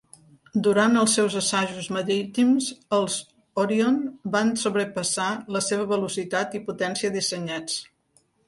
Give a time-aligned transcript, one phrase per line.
[0.67, 2.69] Durant els seus assajos marítims,
[2.99, 3.17] els
[3.65, 4.01] "Orion"
[4.37, 7.79] van sobrepassar la seva velocitat i potència dissenyats.